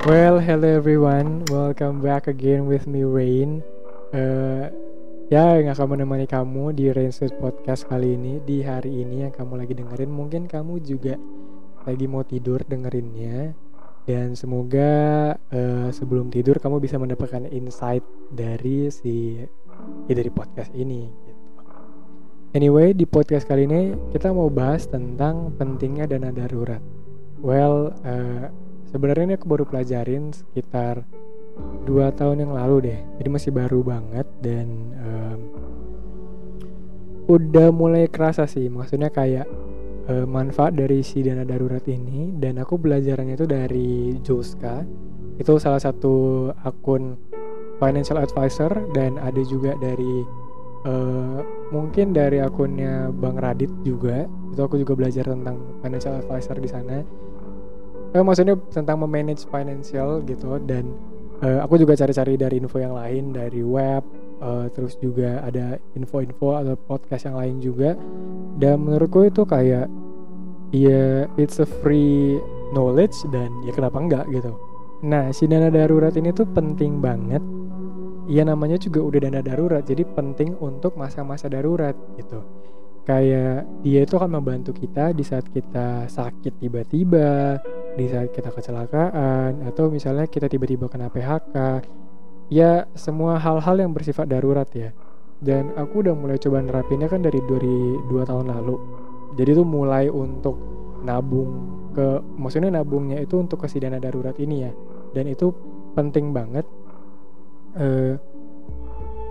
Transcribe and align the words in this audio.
Well, 0.00 0.40
hello 0.40 0.64
everyone. 0.64 1.44
Welcome 1.52 2.00
back 2.00 2.24
again 2.24 2.64
with 2.64 2.88
me 2.88 3.04
Rain. 3.04 3.60
Uh, 4.16 4.72
ya, 5.28 5.60
yang 5.60 5.76
akan 5.76 5.92
menemani 5.92 6.24
kamu 6.24 6.72
di 6.72 6.88
Rain 6.88 7.12
Street 7.12 7.36
Podcast 7.36 7.84
kali 7.84 8.16
ini 8.16 8.40
di 8.40 8.64
hari 8.64 9.04
ini 9.04 9.28
yang 9.28 9.32
kamu 9.36 9.60
lagi 9.60 9.76
dengerin. 9.76 10.08
Mungkin 10.08 10.48
kamu 10.48 10.80
juga 10.80 11.20
lagi 11.84 12.08
mau 12.08 12.24
tidur 12.24 12.64
dengerinnya. 12.64 13.52
Dan 14.08 14.32
semoga 14.40 15.36
uh, 15.36 15.92
sebelum 15.92 16.32
tidur 16.32 16.56
kamu 16.56 16.80
bisa 16.80 16.96
mendapatkan 16.96 17.52
insight 17.52 18.00
dari 18.32 18.88
si 18.88 19.36
ya 20.08 20.16
dari 20.16 20.32
podcast 20.32 20.72
ini. 20.72 21.12
Gitu. 21.12 21.40
Anyway, 22.56 22.96
di 22.96 23.04
podcast 23.04 23.44
kali 23.44 23.68
ini 23.68 23.92
kita 24.16 24.32
mau 24.32 24.48
bahas 24.48 24.88
tentang 24.88 25.52
pentingnya 25.60 26.08
dana 26.08 26.32
darurat. 26.32 26.80
Well, 27.44 27.92
uh, 28.00 28.69
sebenarnya 28.90 29.24
ini 29.30 29.34
aku 29.38 29.46
baru 29.46 29.64
pelajarin 29.64 30.34
sekitar 30.34 31.06
dua 31.86 32.10
tahun 32.10 32.46
yang 32.46 32.52
lalu 32.52 32.90
deh. 32.90 32.98
Jadi 33.22 33.28
masih 33.30 33.50
baru 33.54 33.80
banget 33.86 34.26
dan 34.42 34.66
um, 35.00 35.40
udah 37.30 37.70
mulai 37.70 38.10
kerasa 38.10 38.44
sih. 38.50 38.66
Maksudnya 38.66 39.14
kayak 39.14 39.46
uh, 40.10 40.26
manfaat 40.26 40.74
dari 40.74 41.00
si 41.06 41.22
dana 41.22 41.46
darurat 41.46 41.82
ini. 41.86 42.34
Dan 42.36 42.58
aku 42.58 42.76
belajarnya 42.76 43.38
itu 43.38 43.46
dari 43.46 44.18
Joska. 44.20 44.82
Itu 45.38 45.56
salah 45.56 45.80
satu 45.80 46.50
akun 46.66 47.16
financial 47.80 48.20
advisor 48.20 48.92
dan 48.92 49.16
ada 49.16 49.40
juga 49.40 49.72
dari 49.80 50.20
uh, 50.84 51.40
mungkin 51.72 52.12
dari 52.12 52.42
akunnya 52.42 53.08
Bang 53.14 53.40
Radit 53.40 53.70
juga. 53.86 54.26
Itu 54.52 54.60
aku 54.66 54.76
juga 54.82 54.98
belajar 54.98 55.24
tentang 55.30 55.80
financial 55.80 56.20
advisor 56.20 56.58
di 56.60 56.68
sana 56.68 57.29
eh, 58.14 58.22
maksudnya 58.24 58.58
tentang 58.70 59.00
memanage 59.02 59.46
financial 59.46 60.22
gitu 60.26 60.58
dan 60.66 60.90
uh, 61.44 61.64
aku 61.64 61.80
juga 61.80 61.96
cari-cari 61.96 62.36
dari 62.36 62.60
info 62.60 62.78
yang 62.78 62.94
lain 62.94 63.32
dari 63.34 63.64
web 63.64 64.04
uh, 64.40 64.66
terus 64.72 64.96
juga 64.98 65.40
ada 65.44 65.76
info-info 65.94 66.48
atau 66.56 66.74
podcast 66.76 67.28
yang 67.28 67.36
lain 67.38 67.56
juga. 67.60 67.94
Dan 68.56 68.84
menurutku 68.84 69.24
itu 69.28 69.44
kayak 69.44 69.86
ya 70.70 71.26
it's 71.36 71.58
a 71.58 71.68
free 71.82 72.38
knowledge 72.74 73.16
dan 73.30 73.50
ya 73.64 73.72
kenapa 73.76 74.00
enggak 74.00 74.24
gitu. 74.32 74.52
Nah 75.06 75.32
si 75.32 75.48
dana 75.48 75.72
darurat 75.72 76.12
ini 76.16 76.32
tuh 76.32 76.48
penting 76.50 76.98
banget. 77.00 77.40
Ya 78.30 78.46
namanya 78.46 78.78
juga 78.78 79.02
udah 79.02 79.20
dana 79.26 79.40
darurat 79.42 79.82
jadi 79.82 80.06
penting 80.06 80.54
untuk 80.60 80.94
masa-masa 80.94 81.50
darurat 81.50 81.96
gitu. 82.20 82.44
Kayak 83.08 83.66
dia 83.82 84.06
itu 84.06 84.14
akan 84.14 84.38
membantu 84.38 84.76
kita 84.76 85.10
di 85.16 85.24
saat 85.24 85.48
kita 85.50 86.06
sakit 86.06 86.62
tiba-tiba 86.62 87.58
di 87.98 88.06
saat 88.06 88.30
kita 88.30 88.54
kecelakaan 88.54 89.66
atau 89.66 89.90
misalnya 89.90 90.26
kita 90.30 90.46
tiba-tiba 90.46 90.86
kena 90.86 91.10
PHK 91.10 91.56
ya 92.50 92.84
semua 92.98 93.38
hal-hal 93.38 93.78
yang 93.78 93.94
bersifat 93.94 94.26
darurat 94.26 94.66
ya. 94.74 94.90
Dan 95.40 95.72
aku 95.72 96.04
udah 96.04 96.12
mulai 96.12 96.36
coba 96.36 96.60
nerapinnya 96.60 97.08
kan 97.08 97.24
dari 97.24 97.40
dari 97.48 97.96
dua 98.12 98.28
tahun 98.28 98.52
lalu. 98.52 98.76
Jadi 99.40 99.50
tuh 99.56 99.64
mulai 99.64 100.12
untuk 100.12 100.58
nabung 101.00 101.80
ke 101.96 102.20
maksudnya 102.36 102.68
nabungnya 102.68 103.16
itu 103.24 103.40
untuk 103.40 103.64
ke 103.64 103.68
dana 103.80 103.96
darurat 103.96 104.36
ini 104.36 104.68
ya. 104.68 104.72
Dan 105.16 105.32
itu 105.32 105.48
penting 105.96 106.36
banget. 106.36 106.68
Uh, 107.70 108.18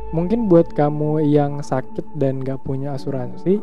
mungkin 0.10 0.50
buat 0.50 0.74
kamu 0.74 1.22
yang 1.30 1.62
sakit 1.62 2.18
dan 2.18 2.42
gak 2.42 2.66
punya 2.66 2.98
asuransi 2.98 3.62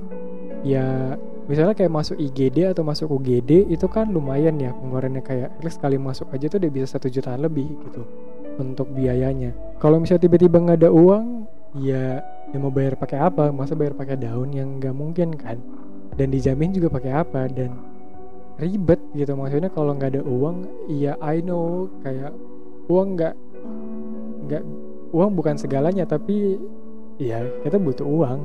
ya 0.62 1.18
misalnya 1.46 1.74
kayak 1.78 1.92
masuk 1.94 2.16
IGD 2.18 2.74
atau 2.74 2.82
masuk 2.82 3.08
UGD 3.10 3.70
itu 3.70 3.86
kan 3.86 4.10
lumayan 4.10 4.58
ya 4.58 4.74
pengeluarannya. 4.74 5.22
Kayak 5.22 5.50
sekali 5.70 5.96
masuk 5.96 6.30
aja 6.34 6.50
tuh 6.50 6.58
udah 6.58 6.70
bisa 6.70 6.86
satu 6.98 7.06
jutaan 7.06 7.42
lebih 7.42 7.66
gitu 7.86 8.02
untuk 8.58 8.90
biayanya. 8.92 9.54
Kalau 9.78 10.02
misalnya 10.02 10.26
tiba-tiba 10.26 10.58
nggak 10.58 10.78
ada 10.84 10.90
uang 10.90 11.46
ya 11.78 12.20
ya 12.50 12.58
mau 12.58 12.74
bayar 12.74 12.98
pakai 12.98 13.18
apa? 13.22 13.54
Masa 13.54 13.78
bayar 13.78 13.94
pakai 13.94 14.18
daun 14.18 14.50
yang 14.50 14.82
nggak 14.82 14.94
mungkin 14.94 15.34
kan? 15.38 15.62
Dan 16.18 16.34
dijamin 16.34 16.74
juga 16.74 16.90
pakai 16.90 17.12
apa? 17.14 17.46
Dan 17.46 17.78
ribet 18.58 19.00
gitu. 19.14 19.32
Maksudnya 19.36 19.70
kalau 19.70 19.94
nggak 19.94 20.18
ada 20.18 20.22
uang 20.26 20.88
ya 20.90 21.14
I 21.22 21.44
know 21.44 21.86
kayak 22.02 22.34
uang 22.90 23.18
nggak 23.18 23.34
nggak 24.46 24.62
uang 25.14 25.30
bukan 25.34 25.58
segalanya 25.58 26.06
tapi 26.06 26.58
ya 27.20 27.44
kita 27.62 27.76
butuh 27.78 28.06
uang 28.06 28.40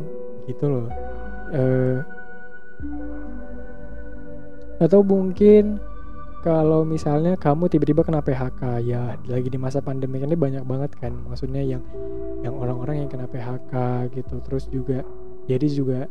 gitu 0.45 0.65
loh. 0.67 0.87
Uh, 1.51 1.99
atau 4.81 5.05
mungkin 5.05 5.77
kalau 6.41 6.81
misalnya 6.81 7.37
kamu 7.37 7.69
tiba-tiba 7.69 8.01
kena 8.01 8.25
PHK 8.25 8.81
ya 8.81 9.13
lagi 9.29 9.49
di 9.53 9.61
masa 9.61 9.77
pandemi 9.77 10.17
ini 10.17 10.33
banyak 10.33 10.65
banget 10.65 10.97
kan 10.97 11.13
maksudnya 11.29 11.61
yang 11.61 11.85
yang 12.41 12.57
orang-orang 12.57 13.05
yang 13.05 13.09
kena 13.13 13.29
PHK 13.29 13.73
gitu. 14.17 14.41
Terus 14.41 14.65
juga 14.73 15.05
jadi 15.45 15.67
juga 15.69 16.09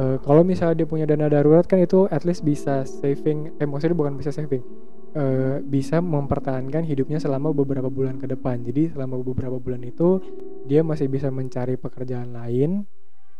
uh, 0.00 0.16
kalau 0.24 0.40
misalnya 0.40 0.82
dia 0.82 0.88
punya 0.88 1.04
dana 1.04 1.28
darurat 1.28 1.68
kan 1.68 1.84
itu 1.84 2.08
at 2.08 2.24
least 2.24 2.40
bisa 2.48 2.88
saving 2.88 3.52
eh 3.60 3.68
maksudnya 3.68 3.92
bukan 3.92 4.16
bisa 4.16 4.32
saving 4.32 4.64
uh, 5.12 5.60
bisa 5.60 6.00
mempertahankan 6.00 6.88
hidupnya 6.88 7.20
selama 7.20 7.52
beberapa 7.52 7.92
bulan 7.92 8.16
ke 8.16 8.24
depan. 8.32 8.64
Jadi 8.64 8.96
selama 8.96 9.20
beberapa 9.20 9.60
bulan 9.60 9.84
itu 9.84 10.16
dia 10.64 10.80
masih 10.80 11.12
bisa 11.12 11.28
mencari 11.28 11.76
pekerjaan 11.76 12.32
lain 12.32 12.88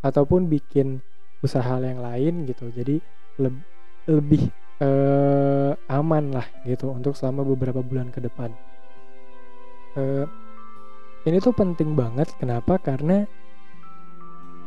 ataupun 0.05 0.45
bikin 0.53 1.01
usaha 1.43 1.83
yang 1.83 2.01
lain 2.01 2.47
gitu 2.47 2.71
jadi 2.71 3.03
lebih 3.43 3.73
lebih 4.11 4.51
uh, 4.83 5.73
aman 5.87 6.35
lah 6.35 6.47
gitu 6.67 6.91
untuk 6.91 7.15
selama 7.15 7.47
beberapa 7.47 7.81
bulan 7.85 8.11
ke 8.11 8.19
depan. 8.19 8.51
Uh, 9.95 10.27
ini 11.29 11.39
tuh 11.39 11.55
penting 11.55 11.95
banget. 11.95 12.35
Kenapa? 12.43 12.83
Karena 12.83 13.23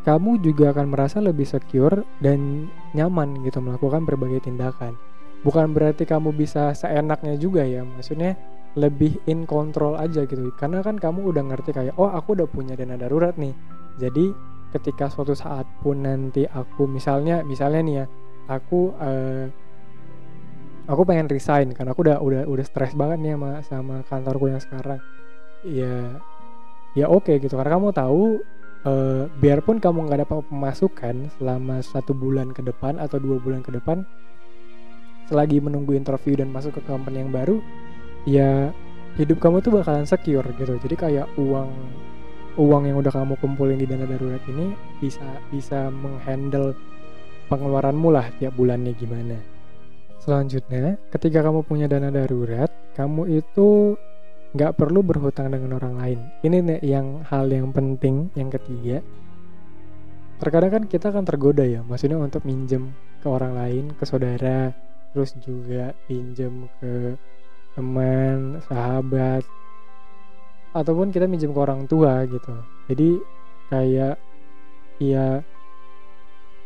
kamu 0.07 0.39
juga 0.39 0.71
akan 0.71 0.93
merasa 0.93 1.17
lebih 1.19 1.43
secure 1.49 2.05
dan 2.21 2.69
nyaman 2.93 3.43
gitu 3.43 3.59
melakukan 3.59 4.05
berbagai 4.07 4.47
tindakan. 4.47 4.95
Bukan 5.43 5.75
berarti 5.75 6.07
kamu 6.07 6.31
bisa 6.31 6.71
seenaknya 6.71 7.35
juga 7.35 7.65
ya. 7.67 7.83
Maksudnya 7.83 8.37
lebih 8.79 9.19
in 9.27 9.43
control 9.43 9.99
aja 9.99 10.23
gitu. 10.23 10.53
Karena 10.55 10.79
kan 10.79 10.95
kamu 10.95 11.33
udah 11.33 11.43
ngerti 11.43 11.75
kayak 11.75 11.95
oh 11.99 12.07
aku 12.07 12.37
udah 12.39 12.47
punya 12.47 12.77
dana 12.77 12.95
darurat 12.95 13.35
nih. 13.35 13.51
Jadi 13.99 14.54
ketika 14.75 15.07
suatu 15.07 15.31
saat 15.31 15.63
pun 15.79 16.03
nanti 16.03 16.43
aku 16.43 16.83
misalnya 16.83 17.39
misalnya 17.47 17.81
nih 17.81 17.95
ya 18.03 18.05
aku 18.51 18.91
uh, 18.99 19.47
aku 20.85 21.01
pengen 21.07 21.31
resign 21.31 21.71
karena 21.71 21.95
aku 21.95 22.03
udah 22.05 22.19
udah 22.19 22.41
udah 22.45 22.65
stres 22.67 22.93
banget 22.93 23.23
nih 23.23 23.33
sama 23.33 23.49
sama 23.63 23.95
kantorku 24.05 24.51
yang 24.51 24.59
sekarang. 24.59 24.99
Ya 25.63 26.19
ya 26.93 27.07
oke 27.07 27.31
okay, 27.31 27.35
gitu 27.39 27.55
karena 27.55 27.79
kamu 27.79 27.95
tahu 27.95 28.43
uh, 28.85 29.23
biarpun 29.41 29.81
kamu 29.81 30.07
nggak 30.07 30.27
dapat 30.27 30.45
pemasukan 30.47 31.15
selama 31.39 31.81
satu 31.81 32.11
bulan 32.13 32.51
ke 32.51 32.61
depan 32.61 33.01
atau 33.01 33.17
dua 33.17 33.41
bulan 33.41 33.65
ke 33.65 33.73
depan 33.73 34.05
selagi 35.25 35.57
menunggu 35.57 35.97
interview 35.97 36.37
dan 36.37 36.53
masuk 36.53 36.77
ke 36.77 36.81
company 36.85 37.25
yang 37.25 37.33
baru 37.33 37.57
ya 38.29 38.69
hidup 39.17 39.41
kamu 39.41 39.63
tuh 39.63 39.81
bakalan 39.81 40.05
secure 40.05 40.45
gitu. 40.59 40.77
Jadi 40.77 40.95
kayak 40.95 41.27
uang 41.39 41.71
uang 42.55 42.87
yang 42.87 42.97
udah 42.99 43.11
kamu 43.11 43.35
kumpulin 43.43 43.79
di 43.79 43.87
dana 43.87 44.07
darurat 44.07 44.41
ini 44.47 44.71
bisa 45.03 45.25
bisa 45.51 45.91
menghandle 45.91 46.75
pengeluaranmu 47.51 48.09
lah 48.09 48.31
tiap 48.39 48.55
bulannya 48.55 48.95
gimana. 48.95 49.37
Selanjutnya, 50.23 50.97
ketika 51.13 51.45
kamu 51.45 51.61
punya 51.67 51.85
dana 51.85 52.09
darurat, 52.09 52.71
kamu 52.97 53.29
itu 53.43 53.93
nggak 54.55 54.73
perlu 54.79 55.03
berhutang 55.03 55.51
dengan 55.51 55.77
orang 55.77 55.95
lain. 55.99 56.19
Ini 56.41 56.57
nih 56.63 56.79
yang 56.81 57.21
hal 57.27 57.51
yang 57.51 57.69
penting 57.75 58.31
yang 58.33 58.49
ketiga. 58.49 59.03
Terkadang 60.39 60.71
kan 60.71 60.83
kita 60.87 61.11
akan 61.11 61.23
tergoda 61.27 61.63
ya, 61.63 61.83
maksudnya 61.83 62.17
untuk 62.17 62.43
minjem 62.47 62.91
ke 63.19 63.27
orang 63.27 63.53
lain, 63.55 63.83
ke 63.95 64.03
saudara, 64.03 64.71
terus 65.11 65.35
juga 65.43 65.95
pinjem 66.07 66.67
ke 66.79 67.15
teman, 67.75 68.59
sahabat, 68.67 69.43
ataupun 70.75 71.15
kita 71.15 71.23
minjem 71.31 71.55
ke 71.55 71.59
orang 71.59 71.87
tua 71.87 72.27
gitu. 72.27 72.51
Jadi 72.91 73.09
kayak 73.71 74.19
ya 74.99 75.39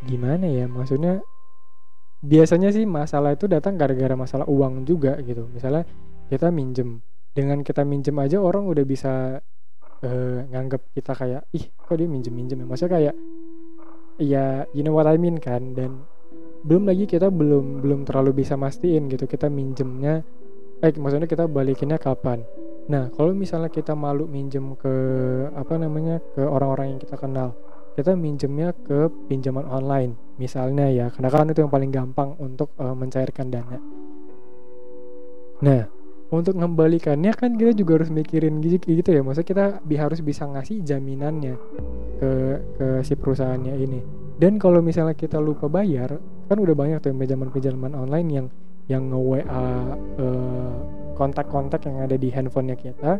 gimana 0.04 0.50
ya 0.50 0.66
maksudnya 0.66 1.22
biasanya 2.20 2.74
sih 2.74 2.84
masalah 2.90 3.38
itu 3.38 3.46
datang 3.46 3.78
gara-gara 3.78 4.18
masalah 4.18 4.50
uang 4.50 4.90
juga 4.90 5.22
gitu. 5.22 5.46
Misalnya 5.54 5.86
kita 6.34 6.50
minjem 6.50 7.06
dengan 7.38 7.62
kita 7.62 7.86
minjem 7.86 8.18
aja 8.18 8.42
orang 8.42 8.66
udah 8.66 8.84
bisa 8.84 9.38
uh, 10.02 10.40
nganggap 10.50 10.90
kita 10.98 11.14
kayak 11.14 11.42
ih 11.54 11.70
kok 11.70 11.94
dia 11.94 12.10
minjem 12.10 12.34
minjem 12.34 12.58
ya? 12.60 12.66
Maksudnya 12.66 12.94
kayak 12.98 13.16
ya 14.18 14.46
you 14.74 14.82
know 14.82 14.98
what 14.98 15.06
I 15.06 15.22
mean 15.22 15.38
kan? 15.38 15.78
Dan 15.78 16.02
belum 16.66 16.90
lagi 16.90 17.08
kita 17.08 17.32
belum 17.32 17.80
belum 17.80 18.04
terlalu 18.04 18.44
bisa 18.44 18.60
mastiin 18.60 19.08
gitu 19.08 19.24
kita 19.30 19.48
minjemnya 19.48 20.28
eh 20.84 20.92
maksudnya 20.96 21.28
kita 21.28 21.48
balikinnya 21.48 21.96
kapan 21.96 22.44
nah 22.90 23.14
kalau 23.14 23.38
misalnya 23.38 23.70
kita 23.70 23.94
malu 23.94 24.26
minjem 24.26 24.74
ke 24.74 24.94
apa 25.54 25.78
namanya 25.78 26.18
ke 26.34 26.42
orang-orang 26.42 26.98
yang 26.98 27.00
kita 27.00 27.16
kenal 27.22 27.54
kita 28.00 28.16
minjemnya 28.16 28.72
ke 28.72 29.12
pinjaman 29.28 29.68
online 29.68 30.16
misalnya 30.40 30.88
ya. 30.88 31.12
Karena 31.12 31.28
kan 31.28 31.52
itu 31.52 31.60
yang 31.60 31.74
paling 31.74 31.92
gampang 31.92 32.40
untuk 32.40 32.72
uh, 32.80 32.96
mencairkan 32.96 33.52
dana. 33.52 33.78
Nah 35.60 35.84
untuk 36.30 36.56
mengembalikannya 36.56 37.34
kan 37.34 37.58
kita 37.58 37.74
juga 37.74 38.00
harus 38.00 38.14
mikirin 38.14 38.64
gitu, 38.64 38.88
gitu 38.96 39.10
ya. 39.12 39.20
Maksudnya 39.20 39.50
kita 39.52 39.66
bi 39.84 40.00
harus 40.00 40.24
bisa 40.24 40.48
ngasih 40.48 40.80
jaminannya 40.88 41.60
ke 42.24 42.32
ke 42.80 42.88
si 43.04 43.20
perusahaannya 43.20 43.76
ini. 43.76 44.02
Dan 44.40 44.56
kalau 44.56 44.80
misalnya 44.80 45.20
kita 45.20 45.36
lupa 45.36 45.68
bayar 45.68 46.16
kan 46.48 46.56
udah 46.56 46.72
banyak 46.72 47.04
tuh 47.04 47.12
pinjaman-pinjaman 47.12 47.92
online 48.00 48.30
yang 48.32 48.48
yang 48.88 49.04
nge 49.12 49.20
WA 49.20 49.44
uh, 50.24 50.74
kontak-kontak 51.20 51.84
yang 51.84 52.08
ada 52.08 52.16
di 52.16 52.32
handphonenya 52.32 52.80
kita 52.80 53.20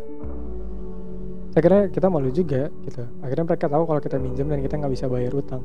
saya 1.50 1.62
kira 1.66 1.78
kita 1.90 2.06
malu 2.06 2.30
juga 2.30 2.70
gitu. 2.86 3.02
Akhirnya 3.26 3.44
mereka 3.50 3.66
tahu 3.66 3.82
kalau 3.82 3.98
kita 3.98 4.16
minjem 4.22 4.46
dan 4.46 4.62
kita 4.62 4.78
nggak 4.78 4.94
bisa 4.94 5.10
bayar 5.10 5.34
utang. 5.34 5.62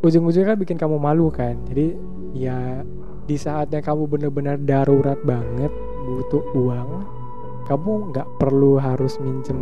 Ujung-ujungnya 0.00 0.56
kan 0.56 0.58
bikin 0.64 0.80
kamu 0.80 0.96
malu 0.96 1.28
kan? 1.28 1.60
Jadi 1.68 1.92
ya 2.32 2.80
di 3.28 3.36
saatnya 3.36 3.84
kamu 3.84 4.08
benar-benar 4.08 4.56
darurat 4.64 5.20
banget 5.28 5.68
butuh 6.08 6.42
uang 6.56 6.90
kamu 7.68 7.92
nggak 8.10 8.28
perlu 8.40 8.80
harus 8.80 9.20
minjem 9.20 9.60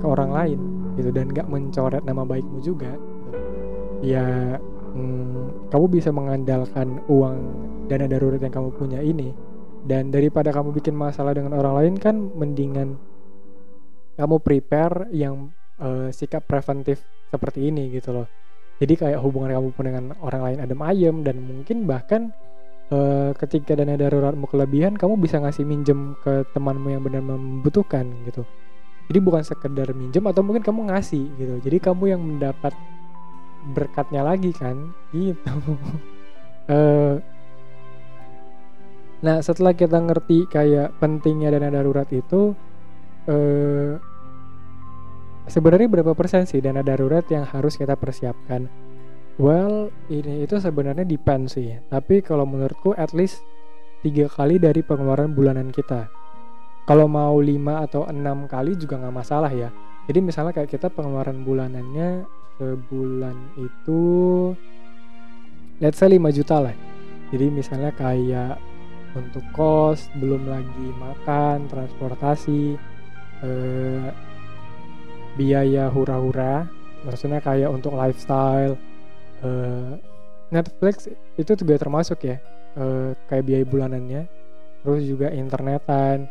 ke 0.00 0.06
orang 0.08 0.32
lain 0.32 0.60
gitu 0.96 1.12
dan 1.12 1.28
nggak 1.28 1.46
mencoret 1.52 2.00
nama 2.08 2.24
baikmu 2.24 2.64
juga. 2.64 2.96
Ya 4.00 4.56
hmm, 4.96 5.68
kamu 5.68 6.00
bisa 6.00 6.08
mengandalkan 6.16 7.04
uang 7.12 7.36
dana 7.92 8.08
darurat 8.08 8.40
yang 8.40 8.56
kamu 8.56 8.72
punya 8.72 9.04
ini 9.04 9.36
dan 9.84 10.08
daripada 10.08 10.48
kamu 10.48 10.72
bikin 10.80 10.96
masalah 10.96 11.36
dengan 11.36 11.52
orang 11.60 11.74
lain 11.84 11.94
kan 12.00 12.16
mendingan 12.16 12.96
kamu 14.16 14.40
prepare 14.40 15.12
yang 15.12 15.52
uh, 15.78 16.08
sikap 16.08 16.48
preventif 16.48 17.04
seperti 17.28 17.68
ini 17.68 17.92
gitu 17.92 18.14
loh. 18.14 18.26
Jadi 18.80 18.94
kayak 18.98 19.20
hubungan 19.22 19.54
kamu 19.54 19.68
pun 19.74 19.84
dengan 19.86 20.04
orang 20.24 20.42
lain 20.42 20.58
adem 20.64 20.80
ayem 20.82 21.16
dan 21.22 21.36
mungkin 21.38 21.86
bahkan 21.86 22.34
uh, 22.90 23.30
ketika 23.38 23.78
dana 23.78 23.94
daruratmu 23.94 24.50
kelebihan 24.50 24.98
kamu 24.98 25.20
bisa 25.20 25.38
ngasih 25.38 25.62
minjem 25.62 26.18
ke 26.22 26.42
temanmu 26.56 26.90
yang 26.90 27.02
benar 27.04 27.22
membutuhkan 27.22 28.08
gitu. 28.26 28.42
Jadi 29.10 29.18
bukan 29.20 29.44
sekedar 29.44 29.92
minjem 29.92 30.24
atau 30.24 30.40
mungkin 30.40 30.64
kamu 30.64 30.90
ngasih 30.90 31.24
gitu. 31.36 31.54
Jadi 31.60 31.76
kamu 31.76 32.04
yang 32.16 32.22
mendapat 32.24 32.72
berkatnya 33.76 34.24
lagi 34.24 34.50
kan? 34.56 34.94
Gitu. 35.12 35.52
Uh, 36.70 37.20
nah 39.24 39.40
setelah 39.40 39.72
kita 39.72 39.96
ngerti 39.96 40.44
kayak 40.52 41.00
pentingnya 41.00 41.56
dana 41.56 41.72
darurat 41.72 42.06
itu 42.12 42.52
uh, 43.24 43.96
sebenarnya 45.48 45.88
berapa 45.88 46.12
persen 46.12 46.44
sih 46.44 46.60
dana 46.60 46.84
darurat 46.84 47.24
yang 47.32 47.48
harus 47.48 47.76
kita 47.80 47.96
persiapkan? 47.96 48.68
Well, 49.34 49.90
ini 50.06 50.46
itu 50.46 50.62
sebenarnya 50.62 51.02
depend 51.02 51.50
sih. 51.50 51.74
Tapi 51.90 52.22
kalau 52.22 52.46
menurutku 52.46 52.94
at 52.94 53.10
least 53.10 53.42
tiga 54.06 54.30
kali 54.30 54.62
dari 54.62 54.84
pengeluaran 54.84 55.34
bulanan 55.34 55.74
kita. 55.74 56.06
Kalau 56.84 57.08
mau 57.08 57.40
lima 57.40 57.82
atau 57.82 58.04
enam 58.06 58.44
kali 58.46 58.76
juga 58.76 59.00
nggak 59.00 59.16
masalah 59.16 59.50
ya. 59.50 59.72
Jadi 60.04 60.20
misalnya 60.20 60.52
kayak 60.52 60.70
kita 60.70 60.92
pengeluaran 60.92 61.42
bulanannya 61.42 62.28
sebulan 62.60 63.56
itu 63.56 64.02
let's 65.80 65.98
say 65.98 66.06
5 66.06 66.20
juta 66.30 66.60
lah. 66.60 66.76
Jadi 67.32 67.46
misalnya 67.50 67.90
kayak 67.96 68.60
untuk 69.14 69.42
kos, 69.54 70.10
belum 70.18 70.50
lagi 70.50 70.88
makan, 70.98 71.70
transportasi, 71.70 72.74
eh, 73.46 74.10
biaya 75.34 75.90
hura-hura 75.90 76.66
maksudnya 77.04 77.42
kayak 77.42 77.68
untuk 77.68 77.94
lifestyle 77.94 78.78
uh, 79.44 79.98
Netflix 80.48 81.10
itu 81.36 81.52
juga 81.58 81.74
termasuk 81.76 82.22
ya 82.24 82.38
uh, 82.78 83.12
kayak 83.28 83.44
biaya 83.44 83.64
bulanannya 83.66 84.22
terus 84.86 85.02
juga 85.04 85.28
internetan 85.34 86.30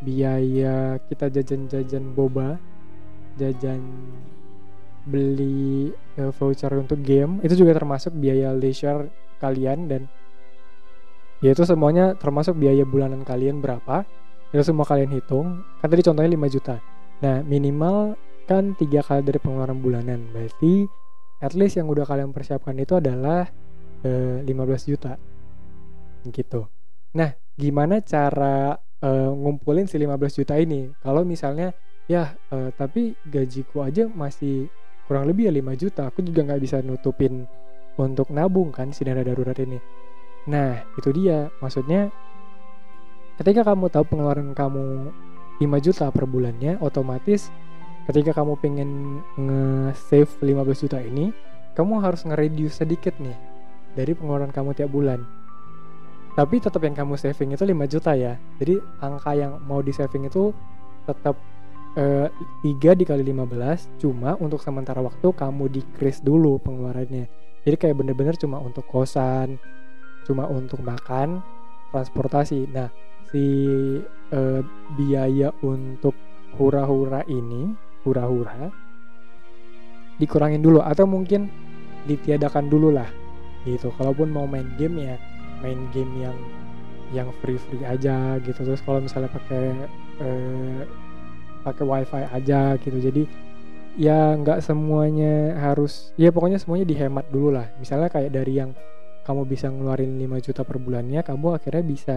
biaya 0.00 0.98
kita 1.10 1.28
jajan-jajan 1.34 2.14
boba 2.14 2.56
jajan 3.36 3.82
beli 5.04 5.92
uh, 6.16 6.32
voucher 6.32 6.72
untuk 6.78 7.02
game 7.04 7.42
itu 7.44 7.58
juga 7.58 7.76
termasuk 7.76 8.14
biaya 8.16 8.54
leisure 8.54 9.10
kalian 9.42 9.90
dan 9.90 10.02
ya 11.42 11.50
itu 11.54 11.62
semuanya 11.66 12.14
termasuk 12.14 12.54
biaya 12.58 12.86
bulanan 12.86 13.26
kalian 13.26 13.58
berapa 13.58 14.06
itu 14.54 14.62
semua 14.62 14.86
kalian 14.86 15.10
hitung. 15.10 15.66
Kan 15.82 15.90
tadi 15.90 16.06
contohnya 16.06 16.30
5 16.30 16.54
juta. 16.54 16.78
Nah 17.26 17.42
minimal 17.42 18.14
kan 18.46 18.78
tiga 18.78 19.02
kali 19.02 19.26
dari 19.26 19.42
pengeluaran 19.42 19.82
bulanan. 19.82 20.30
Berarti 20.30 20.86
at 21.42 21.58
least 21.58 21.74
yang 21.74 21.90
udah 21.90 22.06
kalian 22.06 22.30
persiapkan 22.30 22.78
itu 22.78 22.94
adalah 22.94 23.50
eh, 24.06 24.46
15 24.46 24.90
juta. 24.94 25.18
Gitu. 26.30 26.62
Nah 27.18 27.34
gimana 27.58 27.98
cara 27.98 28.78
eh, 29.02 29.30
ngumpulin 29.34 29.90
si 29.90 29.98
15 29.98 30.38
juta 30.38 30.54
ini? 30.54 30.86
Kalau 31.02 31.26
misalnya 31.26 31.74
ya 32.06 32.38
eh, 32.54 32.70
tapi 32.78 33.18
gajiku 33.26 33.82
aja 33.82 34.06
masih 34.06 34.70
kurang 35.10 35.26
lebih 35.26 35.50
ya 35.50 35.52
5 35.58 35.82
juta. 35.82 36.06
Aku 36.14 36.22
juga 36.22 36.46
nggak 36.46 36.62
bisa 36.62 36.78
nutupin 36.78 37.42
untuk 37.98 38.30
nabung 38.30 38.70
kan 38.70 38.94
si 38.94 39.02
dana 39.02 39.26
darurat 39.26 39.58
ini 39.58 39.78
nah 40.44 40.82
itu 40.96 41.08
dia. 41.10 41.48
Maksudnya 41.58 42.12
ketika 43.40 43.66
kamu 43.74 43.90
tahu 43.90 44.04
pengeluaran 44.08 44.54
kamu 44.54 45.10
5 45.58 45.86
juta 45.86 46.10
per 46.10 46.26
bulannya 46.26 46.78
otomatis 46.82 47.50
ketika 48.10 48.42
kamu 48.42 48.58
pengen 48.60 48.90
nge-save 49.38 50.28
15 50.42 50.82
juta 50.86 50.98
ini 51.00 51.32
kamu 51.74 52.04
harus 52.04 52.22
nge-reduce 52.26 52.84
sedikit 52.84 53.16
nih 53.18 53.34
dari 53.98 54.12
pengeluaran 54.14 54.50
kamu 54.54 54.74
tiap 54.74 54.90
bulan. 54.90 55.22
Tapi 56.34 56.58
tetap 56.58 56.82
yang 56.82 56.98
kamu 56.98 57.14
saving 57.14 57.54
itu 57.54 57.62
5 57.62 57.86
juta 57.86 58.12
ya. 58.18 58.34
Jadi 58.58 58.78
angka 58.98 59.32
yang 59.38 59.62
mau 59.62 59.78
di 59.78 59.94
saving 59.94 60.26
itu 60.26 60.50
tetap 61.06 61.38
eh, 61.94 62.26
3 62.66 62.98
dikali 62.98 63.22
15 63.22 64.02
cuma 64.02 64.34
untuk 64.42 64.58
sementara 64.58 64.98
waktu 64.98 65.30
kamu 65.30 65.70
decrease 65.70 66.22
dulu 66.22 66.58
pengeluarannya. 66.58 67.30
Jadi 67.64 67.76
kayak 67.78 67.96
bener-bener 67.96 68.34
cuma 68.34 68.58
untuk 68.58 68.82
kosan 68.90 69.56
cuma 70.24 70.48
untuk 70.48 70.80
makan 70.80 71.40
transportasi. 71.92 72.66
Nah 72.72 72.88
si 73.30 73.44
eh, 74.32 74.62
biaya 74.98 75.54
untuk 75.62 76.16
hura-hura 76.54 77.26
ini 77.26 77.74
hura-hura 78.06 78.70
dikurangin 80.22 80.62
dulu 80.62 80.78
atau 80.78 81.08
mungkin 81.08 81.50
ditiadakan 82.06 82.70
dulu 82.70 82.94
lah 82.94 83.08
gitu. 83.64 83.90
Kalaupun 83.96 84.30
mau 84.30 84.44
main 84.44 84.68
game 84.76 85.14
ya 85.14 85.16
main 85.64 85.88
game 85.90 86.12
yang 86.20 86.36
yang 87.12 87.28
free 87.42 87.58
free 87.58 87.84
aja 87.84 88.38
gitu. 88.42 88.58
Terus 88.62 88.82
kalau 88.82 89.00
misalnya 89.02 89.30
pakai 89.32 89.64
eh, 90.20 90.82
pakai 91.64 91.84
wifi 91.84 92.22
aja 92.30 92.76
gitu. 92.78 92.98
Jadi 93.00 93.22
ya 93.94 94.34
nggak 94.34 94.58
semuanya 94.62 95.54
harus 95.58 96.10
ya 96.18 96.34
pokoknya 96.34 96.58
semuanya 96.60 96.86
dihemat 96.86 97.26
dulu 97.32 97.54
lah. 97.56 97.66
Misalnya 97.80 98.12
kayak 98.12 98.30
dari 98.34 98.60
yang 98.60 98.70
kamu 99.24 99.48
bisa 99.48 99.72
ngeluarin 99.72 100.20
5 100.20 100.44
juta 100.44 100.62
per 100.62 100.76
bulannya 100.76 101.20
kamu 101.24 101.56
akhirnya 101.56 101.84
bisa 101.84 102.16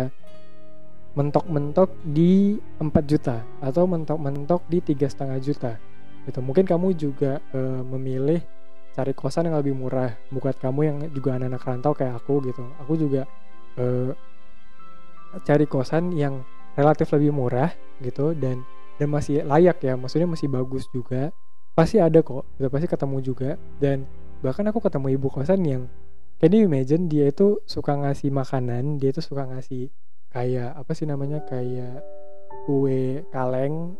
mentok-mentok 1.17 1.89
di 2.05 2.61
4 2.77 2.93
juta 3.09 3.41
atau 3.57 3.89
mentok-mentok 3.89 4.61
di 4.69 4.85
tiga 4.85 5.09
setengah 5.09 5.41
juta. 5.41 5.73
Gitu. 6.29 6.37
Mungkin 6.45 6.69
kamu 6.69 6.93
juga 6.93 7.41
uh, 7.57 7.81
memilih 7.81 8.37
cari 8.93 9.17
kosan 9.17 9.49
yang 9.49 9.57
lebih 9.57 9.73
murah. 9.73 10.13
Buat 10.29 10.61
kamu 10.61 10.79
yang 10.85 10.97
juga 11.09 11.41
anak-anak 11.41 11.63
rantau 11.65 11.93
kayak 11.97 12.21
aku 12.21 12.45
gitu. 12.45 12.61
Aku 12.85 12.93
juga 12.93 13.25
uh, 13.81 14.13
cari 15.41 15.65
kosan 15.65 16.13
yang 16.13 16.45
relatif 16.77 17.09
lebih 17.17 17.33
murah 17.33 17.73
gitu 17.97 18.37
dan 18.37 18.61
dan 19.01 19.07
masih 19.09 19.41
layak 19.41 19.81
ya. 19.81 19.97
Maksudnya 19.97 20.29
masih 20.29 20.45
bagus 20.53 20.85
juga. 20.93 21.33
Pasti 21.73 21.97
ada 21.97 22.21
kok. 22.21 22.45
Gitu. 22.61 22.69
Pasti 22.69 22.85
ketemu 22.85 23.17
juga. 23.25 23.49
Dan 23.81 24.05
bahkan 24.45 24.69
aku 24.69 24.85
ketemu 24.85 25.17
ibu 25.17 25.33
kosan 25.33 25.65
yang 25.65 25.89
can 26.37 26.51
you 26.53 26.65
imagine 26.69 27.09
dia 27.09 27.29
itu 27.33 27.61
suka 27.65 27.97
ngasih 27.97 28.29
makanan 28.29 29.01
dia 29.01 29.09
itu 29.09 29.21
suka 29.25 29.49
ngasih 29.49 29.89
kayak 30.29 30.77
apa 30.77 30.91
sih 30.93 31.09
namanya 31.09 31.41
kayak 31.45 32.05
kue 32.67 33.23
kaleng? 33.33 33.97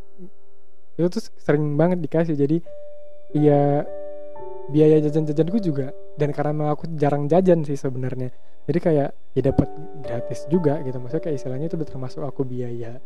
Itu 0.98 1.08
tuh 1.14 1.24
sering 1.40 1.78
banget 1.78 2.04
dikasih 2.04 2.36
jadi 2.36 2.58
ya 3.36 3.86
biaya 4.68 5.00
jajan-jajanku 5.00 5.64
juga 5.64 5.96
dan 6.20 6.36
karena 6.36 6.76
aku 6.76 6.92
jarang 7.00 7.32
jajan 7.32 7.64
sih 7.64 7.80
sebenarnya 7.80 8.32
jadi 8.68 8.80
kayak 8.84 9.10
ya 9.32 9.42
dapat 9.48 9.70
gratis 10.04 10.44
juga 10.52 10.84
gitu. 10.84 11.00
Maksudnya 11.00 11.24
kayak 11.24 11.38
istilahnya 11.40 11.72
itu 11.72 11.80
udah 11.80 11.88
termasuk 11.88 12.22
aku 12.28 12.44
biaya 12.44 13.00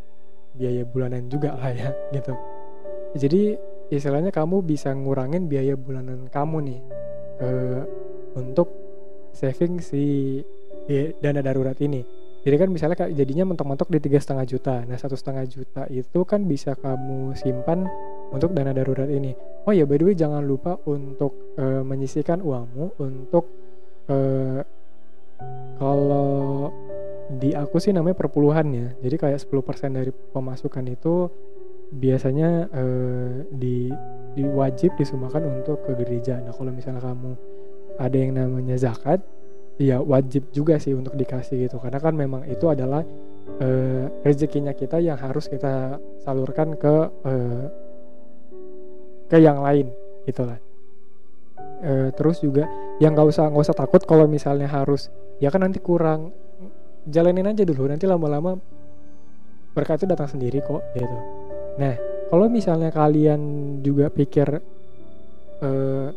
biaya 0.52 0.82
bulanan 0.84 1.30
juga 1.30 1.54
lah 1.54 1.70
ya 1.70 1.94
gitu. 2.16 2.34
Jadi 3.14 3.54
istilahnya 3.94 4.34
kamu 4.34 4.66
bisa 4.66 4.90
ngurangin 4.90 5.46
biaya 5.46 5.78
bulanan 5.78 6.26
kamu 6.32 6.56
nih 6.66 6.80
uh, 7.46 7.82
untuk 8.34 8.81
saving 9.32 9.80
si 9.80 10.40
dana 11.20 11.40
darurat 11.40 11.76
ini. 11.80 12.02
Jadi 12.42 12.56
kan 12.58 12.68
misalnya 12.74 12.98
kayak 12.98 13.14
jadinya 13.14 13.54
mentok-mentok 13.54 13.86
di 13.86 14.02
tiga 14.02 14.18
setengah 14.18 14.44
juta. 14.50 14.82
Nah 14.82 14.98
satu 14.98 15.14
setengah 15.14 15.46
juta 15.46 15.86
itu 15.86 16.26
kan 16.26 16.42
bisa 16.42 16.74
kamu 16.74 17.38
simpan 17.38 17.86
untuk 18.34 18.50
dana 18.50 18.74
darurat 18.74 19.06
ini. 19.06 19.30
Oh 19.62 19.70
ya 19.70 19.86
by 19.86 19.94
the 19.94 20.10
way 20.10 20.16
jangan 20.18 20.42
lupa 20.42 20.74
untuk 20.90 21.54
uh, 21.54 21.86
menyisihkan 21.86 22.42
uangmu 22.42 22.98
untuk 22.98 23.46
uh, 24.10 24.58
kalau 25.78 26.74
di 27.38 27.54
aku 27.54 27.78
sih 27.78 27.94
namanya 27.94 28.18
perpuluhan 28.18 28.66
ya. 28.74 28.88
Jadi 29.06 29.16
kayak 29.22 29.38
10% 29.38 29.94
dari 29.94 30.10
pemasukan 30.10 30.84
itu 30.90 31.30
biasanya 31.94 32.66
uh, 32.74 33.46
di 33.54 33.86
diwajib 34.34 34.98
disumbangkan 34.98 35.46
untuk 35.46 35.86
ke 35.86 35.94
gereja. 35.94 36.42
Nah 36.42 36.50
kalau 36.50 36.74
misalnya 36.74 37.06
kamu 37.06 37.38
ada 38.02 38.16
yang 38.18 38.34
namanya 38.34 38.74
zakat 38.74 39.22
ya 39.78 40.02
wajib 40.02 40.50
juga 40.50 40.82
sih 40.82 40.92
untuk 40.92 41.14
dikasih 41.14 41.70
gitu. 41.70 41.78
Karena 41.78 42.02
kan 42.02 42.18
memang 42.18 42.42
itu 42.50 42.66
adalah 42.66 43.06
uh, 43.62 44.04
rezekinya 44.26 44.74
kita 44.74 44.98
yang 44.98 45.16
harus 45.18 45.46
kita 45.46 46.02
salurkan 46.26 46.74
ke 46.74 46.94
uh, 47.22 47.66
ke 49.30 49.40
yang 49.40 49.64
lain 49.64 49.88
gitulah 50.28 50.60
uh, 51.82 52.08
terus 52.14 52.40
juga 52.40 52.68
yang 53.02 53.16
nggak 53.16 53.28
usah 53.32 53.50
nggak 53.50 53.64
usah 53.64 53.76
takut 53.76 54.02
kalau 54.04 54.28
misalnya 54.30 54.70
harus 54.70 55.10
ya 55.42 55.50
kan 55.50 55.64
nanti 55.66 55.82
kurang 55.82 56.30
jalanin 57.08 57.50
aja 57.50 57.66
dulu 57.66 57.90
nanti 57.90 58.06
lama-lama 58.06 58.54
berkat 59.72 60.04
itu 60.04 60.06
datang 60.06 60.28
sendiri 60.28 60.60
kok 60.60 60.84
gitu. 60.94 61.18
Nah 61.80 61.96
kalau 62.28 62.46
misalnya 62.52 62.92
kalian 62.92 63.40
juga 63.80 64.12
pikir 64.12 64.60
uh, 65.64 66.08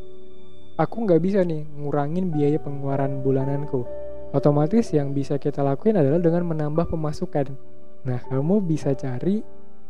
aku 0.75 1.07
nggak 1.07 1.21
bisa 1.23 1.39
nih 1.47 1.63
ngurangin 1.79 2.31
biaya 2.31 2.59
pengeluaran 2.59 3.23
bulananku. 3.23 3.87
Otomatis 4.35 4.91
yang 4.91 5.15
bisa 5.15 5.39
kita 5.39 5.63
lakuin 5.63 5.95
adalah 5.95 6.19
dengan 6.19 6.43
menambah 6.51 6.91
pemasukan. 6.91 7.55
Nah 8.03 8.19
kamu 8.27 8.59
bisa 8.67 8.91
cari 8.91 9.39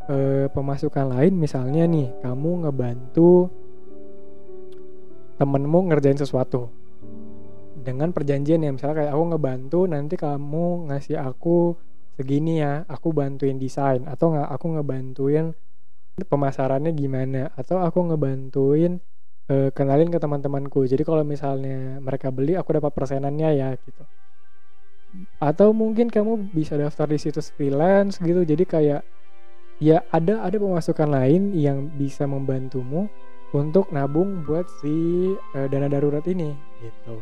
uh, 0.05 0.45
pemasukan 0.53 1.17
lain 1.17 1.33
misalnya 1.33 1.89
nih 1.89 2.13
kamu 2.21 2.67
ngebantu 2.67 3.49
temenmu 5.41 5.89
ngerjain 5.89 6.21
sesuatu. 6.21 6.69
Dengan 7.75 8.13
perjanjian 8.13 8.61
ya 8.61 8.69
misalnya 8.69 9.05
kayak 9.05 9.13
aku 9.13 9.23
ngebantu 9.33 9.79
nanti 9.89 10.15
kamu 10.17 10.89
ngasih 10.89 11.17
aku 11.21 11.77
segini 12.15 12.61
ya 12.61 12.85
aku 12.85 13.09
bantuin 13.09 13.57
desain. 13.57 14.05
Atau 14.05 14.37
nggak 14.37 14.49
aku 14.53 14.77
ngebantuin 14.77 15.57
pemasarannya 16.21 16.93
gimana. 16.93 17.49
Atau 17.57 17.81
aku 17.81 18.13
ngebantuin 18.13 19.01
uh, 19.49 19.69
kenalin 19.73 20.09
ke 20.09 20.17
teman-temanku. 20.17 20.85
Jadi 20.85 21.03
kalau 21.05 21.21
misalnya 21.21 22.01
mereka 22.01 22.29
beli 22.33 22.57
aku 22.57 22.77
dapat 22.77 22.91
persenannya 22.93 23.49
ya 23.55 23.69
gitu. 23.77 24.03
Atau 25.39 25.71
mungkin 25.71 26.11
kamu 26.11 26.51
bisa 26.51 26.75
daftar 26.75 27.07
di 27.07 27.17
situs 27.21 27.53
freelance 27.53 28.19
gitu. 28.19 28.43
Jadi 28.43 28.63
kayak 28.65 29.01
ya 29.79 30.03
ada 30.11 30.43
ada 30.43 30.55
pemasukan 30.55 31.09
lain 31.11 31.51
yang 31.55 31.91
bisa 31.95 32.23
membantumu 32.27 33.07
untuk 33.55 33.91
nabung 33.95 34.43
buat 34.43 34.67
si 34.83 35.31
uh, 35.55 35.67
dana 35.71 35.87
darurat 35.87 36.25
ini 36.27 36.51
gitu. 36.83 37.21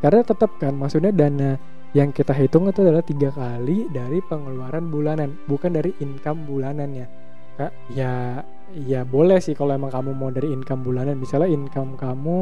Karena 0.00 0.20
tetap 0.22 0.60
kan 0.60 0.76
maksudnya 0.76 1.12
dana 1.12 1.56
yang 1.96 2.12
kita 2.12 2.36
hitung 2.36 2.68
itu 2.68 2.84
adalah 2.84 3.00
tiga 3.00 3.32
kali 3.32 3.88
dari 3.88 4.20
pengeluaran 4.20 4.92
bulanan 4.92 5.32
bukan 5.48 5.72
dari 5.72 5.96
income 6.04 6.44
bulanannya 6.44 7.25
ya 7.90 8.44
ya 8.74 9.00
boleh 9.06 9.38
sih 9.40 9.56
kalau 9.56 9.72
emang 9.72 9.92
kamu 9.92 10.10
mau 10.12 10.30
dari 10.32 10.52
income 10.52 10.84
bulanan. 10.84 11.16
Misalnya 11.16 11.48
income 11.48 11.96
kamu 11.96 12.38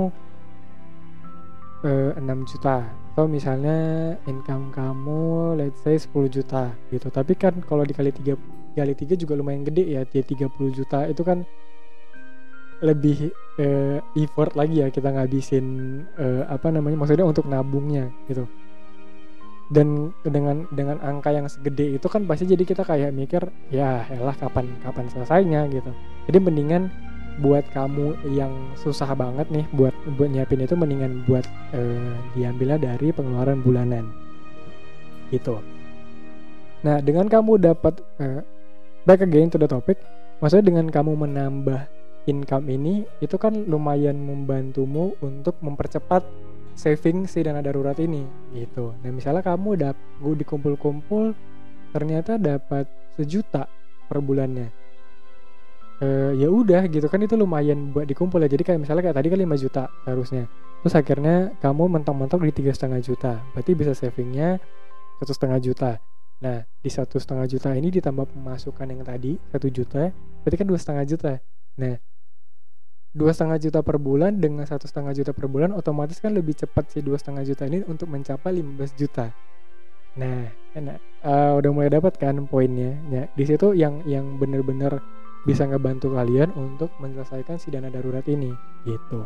eh, 1.86 2.10
6 2.18 2.50
juta. 2.50 2.78
Atau 3.14 3.30
misalnya 3.30 3.78
income 4.26 4.74
kamu 4.74 5.54
let's 5.60 5.80
say 5.86 5.94
10 5.94 6.26
juta 6.30 6.74
gitu. 6.90 7.06
Tapi 7.12 7.32
kan 7.38 7.54
kalau 7.62 7.86
dikali 7.86 8.10
tiga 8.10 8.34
kali 8.74 8.94
tiga 8.98 9.14
juga 9.14 9.38
lumayan 9.38 9.62
gede 9.62 9.84
ya. 9.86 10.02
Dia 10.02 10.22
30 10.26 10.50
juta 10.74 11.06
itu 11.06 11.22
kan 11.22 11.46
lebih 12.82 13.32
uh, 13.56 13.98
effort 14.18 14.52
lagi 14.58 14.84
ya 14.84 14.92
kita 14.92 15.08
ngabisin 15.08 15.64
uh, 16.20 16.44
apa 16.52 16.68
namanya 16.68 17.00
maksudnya 17.00 17.24
untuk 17.24 17.48
nabungnya 17.48 18.12
gitu 18.28 18.44
dan 19.74 20.14
dengan 20.22 20.70
dengan 20.70 21.02
angka 21.02 21.34
yang 21.34 21.50
segede 21.50 21.98
itu 21.98 22.06
kan 22.06 22.22
pasti 22.30 22.46
jadi 22.46 22.62
kita 22.62 22.86
kayak 22.86 23.10
mikir 23.10 23.42
ya 23.74 24.06
elah 24.06 24.38
kapan 24.38 24.70
kapan 24.86 25.10
selesainya 25.10 25.66
gitu. 25.74 25.90
Jadi 26.30 26.38
mendingan 26.38 26.94
buat 27.42 27.66
kamu 27.74 28.30
yang 28.38 28.54
susah 28.78 29.10
banget 29.18 29.50
nih 29.50 29.66
buat 29.74 29.90
buat 30.14 30.30
nyiapin 30.30 30.62
itu 30.62 30.78
mendingan 30.78 31.26
buat 31.26 31.42
uh, 31.74 32.14
diambilnya 32.38 32.78
dari 32.78 33.10
pengeluaran 33.10 33.58
bulanan. 33.66 34.14
Gitu. 35.34 35.58
Nah 36.86 37.02
dengan 37.02 37.26
kamu 37.26 37.58
dapat 37.58 37.98
uh, 38.22 38.46
back 39.02 39.26
again 39.26 39.50
to 39.50 39.58
the 39.58 39.66
topic 39.66 39.98
maksudnya 40.38 40.70
dengan 40.70 40.86
kamu 40.86 41.18
menambah 41.18 41.90
income 42.30 42.70
ini 42.70 43.02
itu 43.18 43.34
kan 43.34 43.66
lumayan 43.66 44.22
membantumu 44.22 45.18
untuk 45.18 45.58
mempercepat 45.58 46.22
saving 46.74 47.30
si 47.30 47.40
dana 47.42 47.62
darurat 47.62 47.96
ini 48.02 48.26
gitu. 48.54 48.94
Nah 49.02 49.10
misalnya 49.14 49.42
kamu 49.42 49.78
udah 49.78 49.92
gue 49.94 50.34
dikumpul-kumpul 50.42 51.34
ternyata 51.94 52.36
dapat 52.36 52.90
sejuta 53.14 53.70
per 54.10 54.18
bulannya. 54.18 54.68
E, 56.02 56.06
ya 56.42 56.50
udah 56.50 56.90
gitu 56.90 57.06
kan 57.06 57.22
itu 57.22 57.38
lumayan 57.38 57.94
buat 57.94 58.06
dikumpul 58.10 58.42
ya. 58.42 58.50
Jadi 58.50 58.62
kayak 58.66 58.80
misalnya 58.82 59.02
kayak 59.10 59.16
tadi 59.16 59.28
kan 59.30 59.38
5 59.40 59.62
juta 59.62 59.82
harusnya. 60.04 60.44
Terus 60.82 60.94
akhirnya 60.98 61.36
kamu 61.62 61.96
mentok-mentok 61.98 62.44
di 62.44 62.52
tiga 62.52 62.72
setengah 62.74 63.00
juta. 63.00 63.40
Berarti 63.54 63.72
bisa 63.72 63.94
savingnya 63.94 64.58
satu 65.22 65.32
setengah 65.32 65.58
juta. 65.62 65.92
Nah 66.42 66.66
di 66.82 66.90
satu 66.90 67.16
setengah 67.16 67.46
juta 67.46 67.70
ini 67.72 67.88
ditambah 67.94 68.34
pemasukan 68.34 68.86
yang 68.90 69.00
tadi 69.06 69.38
satu 69.48 69.70
juta, 69.70 70.10
berarti 70.44 70.56
kan 70.60 70.66
dua 70.66 70.78
setengah 70.80 71.04
juta. 71.06 71.32
Nah 71.78 71.94
dua 73.14 73.30
setengah 73.30 73.62
juta 73.62 73.80
per 73.86 73.96
bulan 74.02 74.42
dengan 74.42 74.66
satu 74.66 74.90
setengah 74.90 75.14
juta 75.14 75.30
per 75.30 75.46
bulan 75.46 75.70
otomatis 75.70 76.18
kan 76.18 76.34
lebih 76.34 76.58
cepat 76.58 76.90
sih 76.90 76.98
dua 77.00 77.14
setengah 77.14 77.46
juta 77.46 77.62
ini 77.70 77.86
untuk 77.86 78.10
mencapai 78.10 78.50
15 78.58 78.98
juta. 78.98 79.30
Nah 80.18 80.50
enak. 80.74 80.98
Uh, 81.22 81.54
udah 81.62 81.70
mulai 81.70 81.90
dapat 81.94 82.18
kan 82.18 82.34
poinnya. 82.50 82.98
Ya 83.14 83.30
di 83.38 83.46
situ 83.46 83.70
yang 83.78 84.02
yang 84.02 84.42
bener-bener 84.42 84.98
bisa 85.46 85.62
ngebantu 85.62 86.10
kalian 86.10 86.50
untuk 86.58 86.90
menyelesaikan 86.98 87.54
si 87.62 87.70
dana 87.70 87.86
darurat 87.86 88.26
ini 88.26 88.50
gitu. 88.82 89.22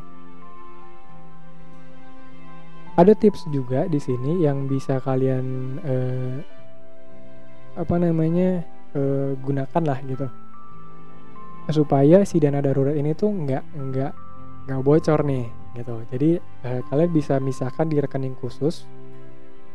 Ada 3.00 3.16
tips 3.16 3.48
juga 3.48 3.88
di 3.88 3.96
sini 3.96 4.44
yang 4.44 4.68
bisa 4.68 5.00
kalian 5.00 5.44
uh, 5.80 6.36
apa 7.78 7.94
namanya 7.96 8.66
uh, 8.92 9.32
gunakan 9.38 9.82
lah 9.86 10.02
gitu 10.04 10.28
supaya 11.68 12.24
si 12.24 12.40
dana 12.40 12.64
darurat 12.64 12.96
ini 12.96 13.12
tuh 13.12 13.28
nggak 13.28 13.64
nggak 13.76 14.12
nggak 14.68 14.80
bocor 14.84 15.20
nih 15.24 15.46
gitu. 15.76 15.96
Jadi 16.12 16.30
eh, 16.40 16.80
kalian 16.88 17.10
bisa 17.12 17.36
misahkan 17.40 17.86
di 17.88 18.00
rekening 18.00 18.36
khusus. 18.40 18.88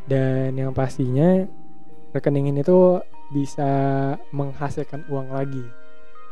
Dan 0.04 0.60
yang 0.60 0.76
pastinya 0.76 1.48
rekening 2.12 2.52
ini 2.52 2.62
tuh 2.66 3.00
bisa 3.32 3.72
menghasilkan 4.36 5.08
uang 5.08 5.32
lagi 5.32 5.64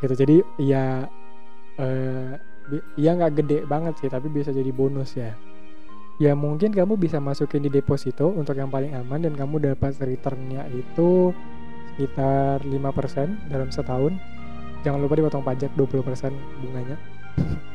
gitu. 0.01 0.13
Jadi 0.13 0.36
ya 0.62 1.06
eh, 1.77 2.34
ya 2.98 3.12
nggak 3.18 3.34
gede 3.41 3.58
banget 3.65 3.98
sih 4.01 4.10
tapi 4.10 4.27
bisa 4.30 4.50
jadi 4.50 4.70
bonus 4.74 5.18
ya. 5.18 5.34
Ya 6.22 6.38
mungkin 6.38 6.70
kamu 6.70 7.01
bisa 7.01 7.18
masukin 7.18 7.65
di 7.65 7.72
deposito 7.74 8.30
untuk 8.30 8.53
yang 8.53 8.70
paling 8.70 8.94
aman 8.94 9.25
dan 9.25 9.34
kamu 9.34 9.74
dapat 9.74 9.98
returnnya 10.06 10.70
itu 10.70 11.34
sekitar 11.98 12.62
5% 12.62 13.50
dalam 13.50 13.70
setahun 13.74 14.13
jangan 14.81 15.00
lupa 15.01 15.17
dipotong 15.17 15.45
pajak 15.45 15.71
20% 15.77 16.33
bunganya. 16.61 16.97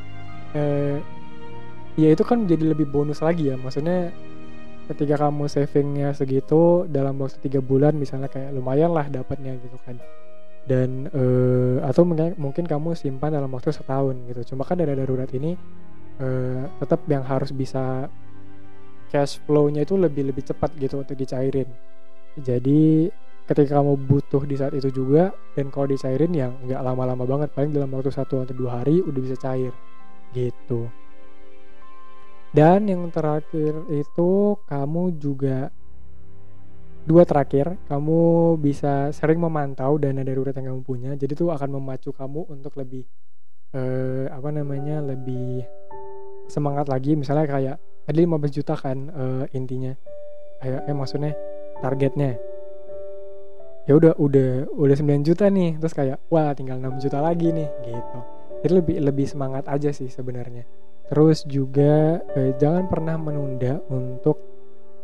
Eh, 0.56 0.96
ya 2.00 2.08
itu 2.16 2.24
kan 2.24 2.48
jadi 2.48 2.72
lebih 2.72 2.88
bonus 2.88 3.20
lagi 3.20 3.52
ya. 3.52 3.60
Maksudnya 3.60 4.08
ketika 4.88 5.28
kamu 5.28 5.52
savingnya 5.52 6.16
segitu 6.16 6.88
dalam 6.88 7.20
waktu 7.20 7.36
tiga 7.44 7.60
bulan 7.60 7.92
misalnya 7.98 8.32
kayak 8.32 8.56
lumayan 8.56 8.96
lah 8.96 9.04
dapatnya 9.04 9.52
gitu 9.60 9.76
kan. 9.84 10.00
Dan 10.64 11.12
eh, 11.12 11.76
atau 11.84 12.08
mungkin 12.40 12.64
kamu 12.64 12.96
simpan 12.96 13.36
dalam 13.36 13.52
waktu 13.52 13.68
setahun 13.68 14.16
gitu. 14.32 14.56
Cuma 14.56 14.64
kan 14.64 14.80
dana 14.80 14.96
darurat 14.96 15.28
ini 15.36 15.60
eh, 16.24 16.62
tetap 16.80 17.04
yang 17.04 17.20
harus 17.20 17.52
bisa 17.52 18.08
cash 19.12 19.38
flow-nya 19.44 19.84
itu 19.84 19.94
lebih 20.00 20.32
lebih 20.32 20.40
cepat 20.40 20.72
gitu 20.80 21.04
untuk 21.04 21.20
dicairin. 21.20 21.68
Jadi 22.40 23.12
ketika 23.46 23.78
kamu 23.78 23.94
butuh 23.94 24.42
di 24.42 24.58
saat 24.58 24.74
itu 24.74 24.90
juga 24.90 25.30
dan 25.54 25.70
kalau 25.70 25.86
dicairin 25.86 26.34
ya 26.34 26.50
nggak 26.50 26.82
lama-lama 26.82 27.22
banget. 27.22 27.54
Paling 27.54 27.70
dalam 27.70 27.90
waktu 27.94 28.10
satu 28.10 28.42
atau 28.42 28.54
dua 28.54 28.82
hari 28.82 28.98
udah 29.00 29.20
bisa 29.22 29.38
cair. 29.38 29.70
Gitu. 30.34 30.90
Dan 32.50 32.90
yang 32.90 33.06
terakhir 33.14 33.86
itu 33.92 34.58
kamu 34.66 35.14
juga 35.20 35.70
dua 37.06 37.22
terakhir 37.22 37.78
kamu 37.86 38.58
bisa 38.58 39.14
sering 39.14 39.38
memantau 39.38 39.94
dana 39.94 40.26
darurat 40.26 40.56
yang 40.58 40.74
kamu 40.74 40.82
punya. 40.82 41.10
Jadi 41.14 41.38
itu 41.38 41.46
akan 41.46 41.78
memacu 41.78 42.10
kamu 42.10 42.50
untuk 42.50 42.74
lebih 42.74 43.06
eh, 43.78 44.26
apa 44.26 44.50
namanya 44.50 45.06
lebih 45.06 45.62
semangat 46.50 46.90
lagi. 46.90 47.14
Misalnya 47.14 47.46
kayak 47.46 47.76
tadi 48.10 48.26
15 48.26 48.56
juta 48.58 48.74
kan 48.74 48.98
eh, 49.06 49.44
intinya. 49.54 49.94
Kayak 50.58 50.82
eh 50.88 50.96
maksudnya 50.96 51.32
targetnya 51.84 52.55
ya 53.86 53.94
udah 53.94 54.12
udah 54.18 54.50
udah 54.74 54.96
9 54.98 55.26
juta 55.26 55.46
nih 55.46 55.78
terus 55.78 55.94
kayak 55.94 56.18
wah 56.26 56.50
tinggal 56.52 56.78
6 56.82 57.02
juta 57.02 57.18
lagi 57.22 57.54
nih 57.54 57.68
gitu. 57.86 58.18
Jadi 58.66 58.72
lebih 58.72 58.96
lebih 58.98 59.26
semangat 59.30 59.70
aja 59.70 59.94
sih 59.94 60.10
sebenarnya. 60.10 60.66
Terus 61.06 61.46
juga 61.46 62.18
eh, 62.34 62.58
jangan 62.58 62.90
pernah 62.90 63.14
menunda 63.14 63.78
untuk 63.94 64.42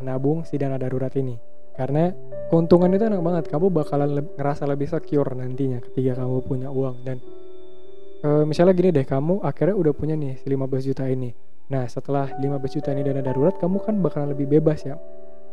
menabung 0.03 0.43
si 0.43 0.59
dana 0.59 0.75
darurat 0.75 1.15
ini. 1.15 1.39
Karena 1.73 2.13
keuntungan 2.53 2.93
itu 2.93 3.07
enak 3.07 3.23
banget. 3.23 3.45
Kamu 3.49 3.73
bakalan 3.73 4.11
le 4.13 4.23
ngerasa 4.37 4.69
lebih 4.69 4.91
secure 4.91 5.33
nantinya 5.33 5.81
ketika 5.81 6.21
kamu 6.21 6.45
punya 6.45 6.69
uang. 6.69 6.97
Dan 7.01 7.17
e, 8.21 8.29
misalnya 8.45 8.77
gini 8.77 8.93
deh 8.93 9.07
kamu 9.09 9.41
akhirnya 9.41 9.77
udah 9.79 9.93
punya 9.97 10.15
nih 10.19 10.43
15 10.45 10.89
juta 10.93 11.09
ini. 11.09 11.33
Nah 11.73 11.89
setelah 11.89 12.29
15 12.37 12.77
juta 12.77 12.93
ini 12.93 13.01
dana 13.07 13.25
darurat 13.25 13.57
kamu 13.57 13.81
kan 13.81 13.95
bakalan 14.05 14.37
lebih 14.37 14.61
bebas 14.61 14.85
ya 14.85 15.01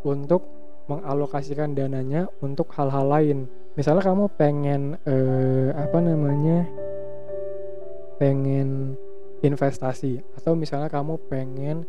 untuk 0.03 0.58
mengalokasikan 0.89 1.77
dananya 1.77 2.25
untuk 2.41 2.73
hal-hal 2.73 3.05
lain. 3.05 3.45
Misalnya 3.77 4.01
kamu 4.01 4.33
pengen 4.35 4.97
e, 5.05 5.15
apa 5.77 6.01
namanya 6.01 6.65
pengen 8.19 8.99
investasi 9.39 10.19
atau 10.35 10.51
misalnya 10.51 10.91
kamu 10.91 11.15
pengen 11.31 11.87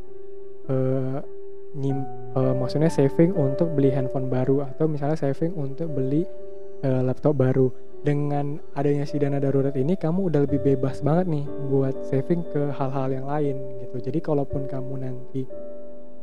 uh, 0.71 1.19
nyim, 1.75 2.07
uh, 2.39 2.55
maksudnya 2.55 2.91
saving 2.91 3.35
untuk 3.35 3.75
beli 3.75 3.91
handphone 3.91 4.31
baru 4.31 4.67
atau 4.71 4.87
misalnya 4.87 5.19
saving 5.19 5.55
untuk 5.59 5.91
beli 5.91 6.23
uh, 6.87 7.03
laptop 7.03 7.39
baru. 7.39 7.71
Dengan 8.01 8.57
adanya 8.73 9.05
si 9.05 9.21
dana 9.21 9.37
darurat 9.37 9.77
ini 9.77 9.93
kamu 9.93 10.33
udah 10.33 10.49
lebih 10.49 10.65
bebas 10.65 11.05
banget 11.05 11.29
nih 11.29 11.45
buat 11.69 11.93
saving 12.09 12.41
ke 12.49 12.73
hal-hal 12.73 13.13
yang 13.13 13.27
lain 13.29 13.61
gitu. 13.85 14.09
Jadi 14.09 14.25
kalaupun 14.25 14.65
kamu 14.65 15.05
nanti 15.05 15.45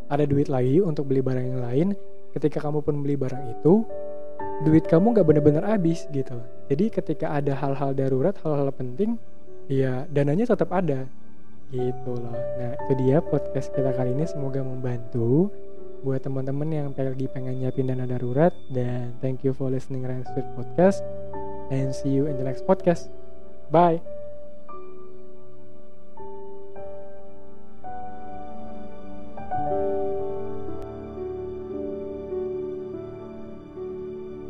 ada 0.10 0.26
duit 0.26 0.50
lagi 0.50 0.82
untuk 0.82 1.06
beli 1.06 1.22
barang 1.22 1.46
yang 1.54 1.62
lain 1.62 1.88
ketika 2.38 2.64
kamu 2.64 2.86
pun 2.86 3.02
beli 3.02 3.18
barang 3.18 3.44
itu 3.50 3.84
duit 4.66 4.86
kamu 4.90 5.14
nggak 5.14 5.28
bener-bener 5.28 5.64
habis 5.66 6.10
gitu. 6.10 6.38
Jadi 6.70 6.90
ketika 6.90 7.34
ada 7.38 7.54
hal-hal 7.54 7.94
darurat 7.94 8.34
hal-hal 8.42 8.70
penting 8.74 9.18
ya 9.70 10.08
dananya 10.10 10.50
tetap 10.50 10.74
ada 10.74 11.06
gitu 11.70 12.12
loh. 12.16 12.38
Nah 12.58 12.74
itu 12.88 12.94
dia 12.98 13.20
podcast 13.20 13.70
kita 13.76 13.92
kali 13.94 14.16
ini. 14.16 14.26
Semoga 14.26 14.64
membantu 14.64 15.52
buat 16.02 16.22
teman-teman 16.24 16.70
yang 16.70 16.88
lagi 16.94 17.28
pengen 17.30 17.60
nyiapin 17.60 17.90
dana 17.90 18.08
darurat. 18.08 18.54
Dan 18.72 19.18
thank 19.20 19.44
you 19.44 19.52
for 19.52 19.68
listening 19.68 20.06
Ryan 20.06 20.26
Street 20.26 20.48
Podcast. 20.56 21.04
And 21.68 21.92
see 21.92 22.16
you 22.16 22.32
in 22.32 22.40
the 22.40 22.48
next 22.48 22.64
podcast. 22.64 23.12
Bye 23.68 24.17